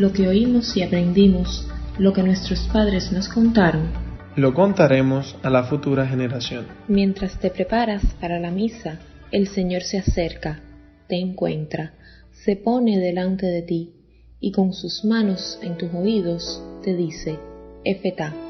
[0.00, 1.68] lo que oímos y aprendimos,
[1.98, 3.90] lo que nuestros padres nos contaron,
[4.34, 6.66] lo contaremos a la futura generación.
[6.88, 8.98] Mientras te preparas para la misa,
[9.30, 10.60] el Señor se acerca,
[11.06, 11.92] te encuentra,
[12.32, 13.92] se pone delante de ti
[14.40, 17.38] y con sus manos en tus oídos te dice,
[17.84, 18.49] Efetá.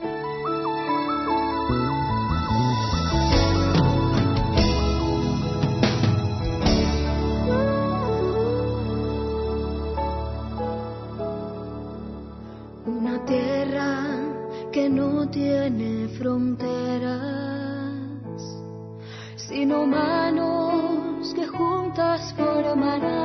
[19.87, 23.20] Manos que juntas formarán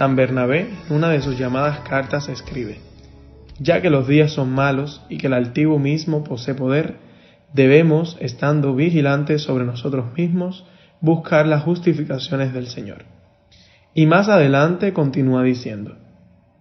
[0.00, 2.78] San Bernabé, en una de sus llamadas cartas, escribe,
[3.58, 6.94] Ya que los días son malos y que el altivo mismo posee poder,
[7.52, 10.64] debemos, estando vigilantes sobre nosotros mismos,
[11.02, 13.04] buscar las justificaciones del Señor.
[13.92, 15.98] Y más adelante continúa diciendo,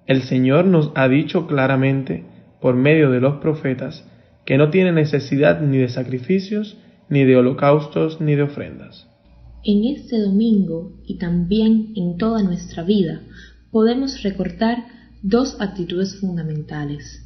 [0.05, 2.25] El Señor nos ha dicho claramente,
[2.59, 4.05] por medio de los profetas,
[4.43, 9.08] que no tiene necesidad ni de sacrificios, ni de holocaustos, ni de ofrendas
[9.63, 13.21] en este domingo y también en toda nuestra vida
[13.71, 14.85] podemos recortar
[15.21, 17.25] dos actitudes fundamentales.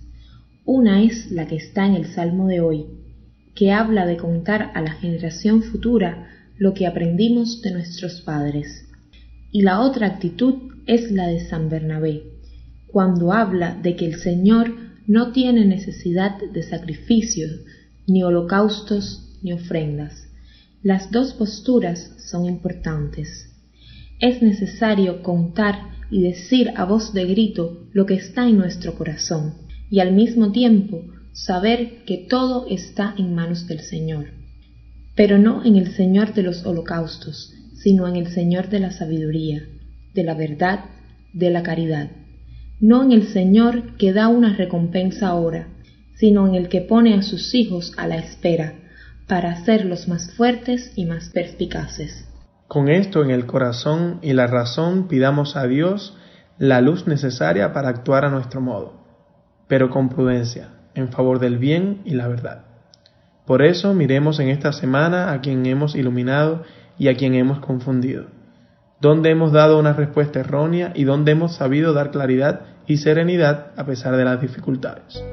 [0.65, 2.85] Una es la que está en el Salmo de hoy,
[3.53, 6.27] que habla de contar a la generación futura
[6.57, 8.87] lo que aprendimos de nuestros padres.
[9.51, 10.55] Y la otra actitud
[10.87, 12.23] es la de San Bernabé,
[12.87, 14.73] cuando habla de que el Señor
[15.05, 17.51] no tiene necesidad de sacrificios,
[18.07, 20.22] ni holocaustos, ni ofrendas
[20.83, 23.49] las dos posturas son importantes.
[24.19, 25.75] Es necesario contar
[26.11, 29.53] y decir a voz de grito lo que está en nuestro corazón
[29.89, 34.31] y al mismo tiempo saber que todo está en manos del Señor.
[35.15, 39.63] Pero no en el Señor de los holocaustos, sino en el Señor de la sabiduría,
[40.13, 40.81] de la verdad,
[41.31, 42.11] de la caridad.
[42.81, 45.69] No en el Señor que da una recompensa ahora,
[46.15, 48.82] sino en el que pone a sus hijos a la espera
[49.27, 52.27] para hacerlos más fuertes y más perspicaces.
[52.67, 56.17] Con esto en el corazón y la razón pidamos a Dios
[56.57, 59.05] la luz necesaria para actuar a nuestro modo,
[59.67, 62.65] pero con prudencia, en favor del bien y la verdad.
[63.45, 66.63] Por eso miremos en esta semana a quien hemos iluminado
[66.97, 68.27] y a quien hemos confundido,
[69.01, 73.85] donde hemos dado una respuesta errónea y donde hemos sabido dar claridad y serenidad a
[73.85, 75.23] pesar de las dificultades.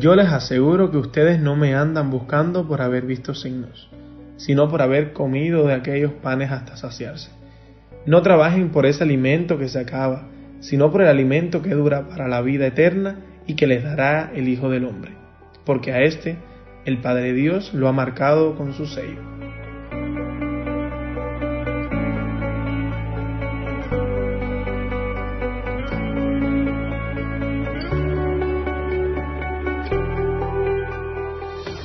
[0.00, 3.90] Yo les aseguro que ustedes no me andan buscando por haber visto signos,
[4.38, 7.30] sino por haber comido de aquellos panes hasta saciarse.
[8.06, 10.26] No trabajen por ese alimento que se acaba,
[10.60, 14.48] sino por el alimento que dura para la vida eterna y que les dará el
[14.48, 15.12] Hijo del Hombre,
[15.66, 16.38] porque a éste
[16.86, 19.29] el Padre Dios lo ha marcado con su sello.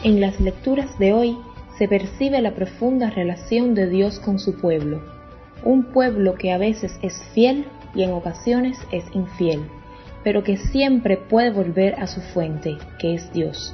[0.05, 1.35] En las lecturas de hoy
[1.79, 5.01] se percibe la profunda relación de Dios con su pueblo,
[5.63, 7.65] un pueblo que a veces es fiel
[7.95, 9.63] y en ocasiones es infiel,
[10.23, 13.73] pero que siempre puede volver a su fuente, que es Dios,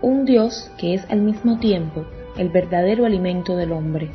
[0.00, 2.06] un Dios que es al mismo tiempo
[2.38, 4.08] el verdadero alimento del hombre,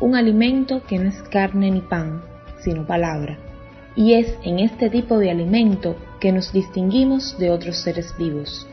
[0.00, 2.22] un alimento que no es carne ni pan,
[2.64, 3.36] sino palabra,
[3.96, 8.66] y es en este tipo de alimento que nos distinguimos de otros seres vivos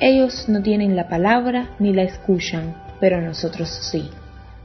[0.00, 4.08] Ellos no tienen la palabra ni la escuchan, pero nosotros sí.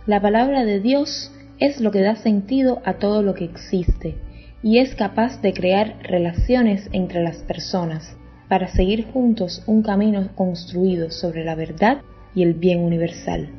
[0.06, 4.16] La palabra de Dios es lo que da sentido a todo lo que existe
[4.64, 8.18] y es capaz de crear relaciones entre las personas
[8.50, 12.02] para seguir juntos un camino construido sobre la verdad
[12.34, 13.50] y el bien universal.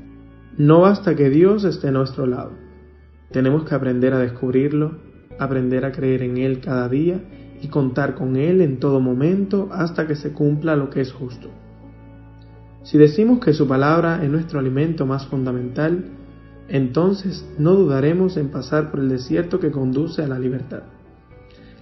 [0.56, 2.53] No basta que Dios esté a nuestro lado.
[3.31, 4.99] Tenemos que aprender a descubrirlo,
[5.38, 7.21] aprender a creer en Él cada día
[7.61, 11.49] y contar con Él en todo momento hasta que se cumpla lo que es justo.
[12.83, 16.05] Si decimos que su palabra es nuestro alimento más fundamental,
[16.69, 20.83] entonces no dudaremos en pasar por el desierto que conduce a la libertad.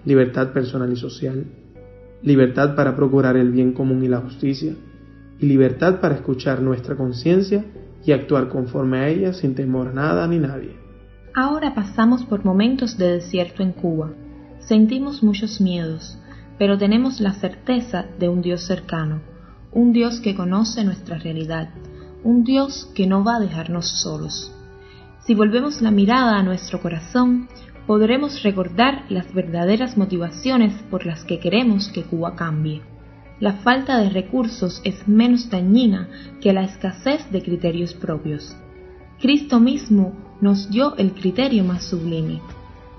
[0.04, 1.44] Libertad personal y social,
[2.22, 4.74] libertad para procurar el bien común y la justicia,
[5.38, 7.64] y libertad para escuchar nuestra conciencia
[8.04, 10.76] y actuar conforme a ella sin temor a nada ni nadie.
[11.34, 14.12] Ahora pasamos por momentos de desierto en Cuba.
[14.66, 16.18] Sentimos muchos miedos,
[16.58, 19.22] pero tenemos la certeza de un Dios cercano,
[19.70, 21.68] un Dios que conoce nuestra realidad,
[22.24, 24.52] un Dios que no va a dejarnos solos.
[25.24, 27.48] Si volvemos la mirada a nuestro corazón,
[27.86, 32.82] podremos recordar las verdaderas motivaciones por las que queremos que Cuba cambie.
[33.38, 36.08] La falta de recursos es menos dañina
[36.40, 38.56] que la escasez de criterios propios.
[39.20, 42.40] Cristo mismo nos dio el criterio más sublime.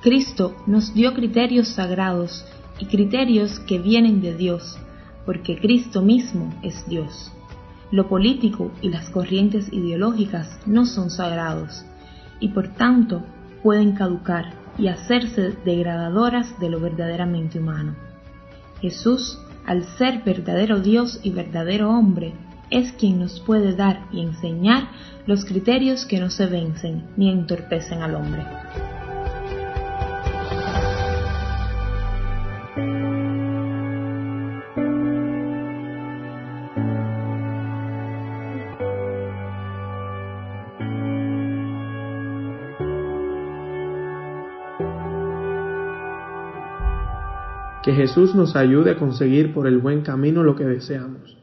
[0.08, 2.46] Cristo nos dio criterios sagrados
[2.80, 4.80] y criterios que vienen de Dios,
[5.26, 7.34] porque Cristo mismo es Dios.
[7.92, 11.84] Lo político y las corrientes ideológicas no son sagrados,
[12.40, 13.22] y por tanto
[13.62, 17.94] pueden caducar y hacerse degradadoras de lo verdaderamente humano.
[18.80, 22.34] Jesús, al ser verdadero Dios y verdadero hombre,
[22.70, 24.88] es quien nos puede dar y enseñar
[25.26, 28.46] los criterios que no se vencen ni entorpecen al hombre.
[47.88, 51.38] Que Jesús nos ayude a conseguir por el buen camino lo que deseamos,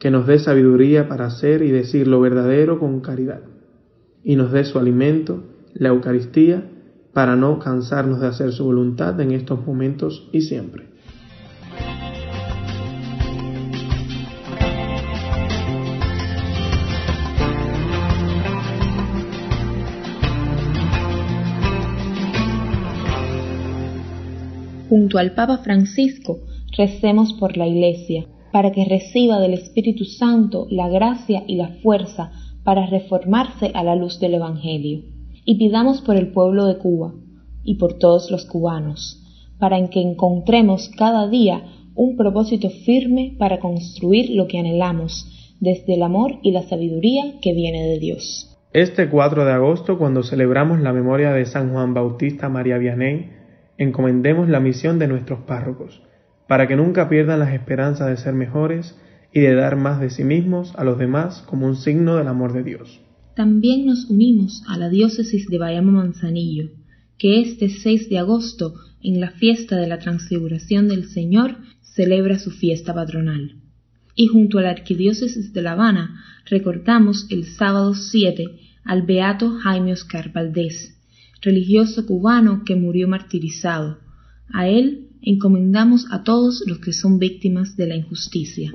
[0.00, 3.42] que nos dé sabiduría para hacer y decir lo verdadero con caridad,
[4.24, 5.44] y nos dé su alimento,
[5.74, 6.68] la Eucaristía,
[7.12, 10.88] para no cansarnos de hacer su voluntad en estos momentos y siempre.
[24.96, 26.38] Junto al Papa Francisco,
[26.74, 32.32] recemos por la Iglesia, para que reciba del Espíritu Santo la gracia y la fuerza
[32.64, 35.02] para reformarse a la luz del Evangelio.
[35.44, 37.12] Y pidamos por el pueblo de Cuba
[37.62, 39.22] y por todos los cubanos,
[39.58, 41.62] para que encontremos cada día
[41.94, 47.52] un propósito firme para construir lo que anhelamos, desde el amor y la sabiduría que
[47.52, 48.56] viene de Dios.
[48.72, 53.36] Este 4 de agosto, cuando celebramos la memoria de San Juan Bautista María Vianney,
[53.78, 56.02] encomendemos la misión de nuestros párrocos,
[56.48, 58.96] para que nunca pierdan las esperanzas de ser mejores
[59.32, 62.52] y de dar más de sí mismos a los demás como un signo del amor
[62.52, 63.00] de Dios.
[63.34, 66.70] También nos unimos a la diócesis de Bayamo Manzanillo,
[67.18, 72.50] que este 6 de agosto, en la fiesta de la Transfiguración del Señor, celebra su
[72.50, 73.56] fiesta patronal.
[74.14, 79.92] Y junto a la Arquidiócesis de La Habana recordamos el sábado 7 al Beato Jaime
[79.92, 80.95] Oscar Valdés,
[81.46, 83.98] religioso cubano que murió martirizado.
[84.52, 88.72] A él encomendamos a todos los que son víctimas de la injusticia.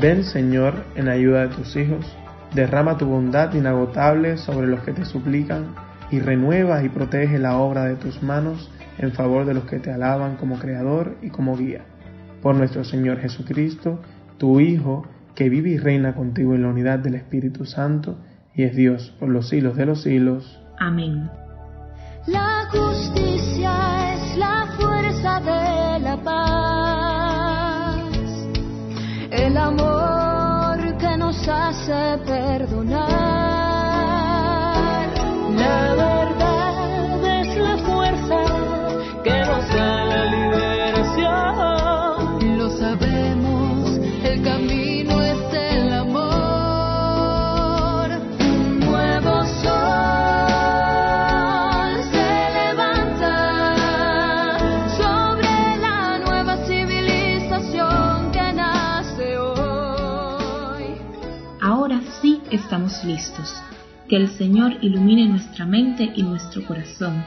[0.00, 2.06] Ven, Señor, en ayuda de tus hijos,
[2.54, 5.74] derrama tu bondad inagotable sobre los que te suplican,
[6.10, 9.90] y renueva y protege la obra de tus manos en favor de los que te
[9.90, 11.91] alaban como Creador y como Guía
[12.42, 14.00] por nuestro Señor Jesucristo,
[14.36, 18.18] tu Hijo, que vive y reina contigo en la unidad del Espíritu Santo,
[18.54, 20.60] y es Dios por los siglos de los siglos.
[20.78, 21.30] Amén.
[22.26, 27.96] La justicia es la fuerza de la paz,
[29.30, 33.11] el amor que nos hace perdonar.
[64.12, 67.24] Que el Señor ilumine nuestra mente y nuestro corazón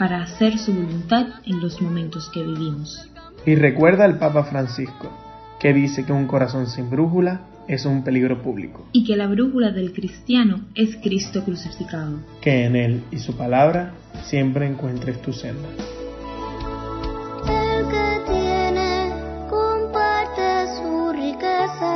[0.00, 3.08] para hacer su voluntad en los momentos que vivimos.
[3.46, 5.12] Y recuerda al Papa Francisco,
[5.60, 8.84] que dice que un corazón sin brújula es un peligro público.
[8.90, 12.18] Y que la brújula del cristiano es Cristo crucificado.
[12.40, 13.92] Que en Él y su palabra
[14.24, 15.68] siempre encuentres tu senda.
[17.46, 19.12] El que tiene,
[19.48, 21.94] comparte su riqueza.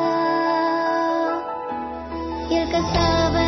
[2.49, 3.48] Y el que sabe,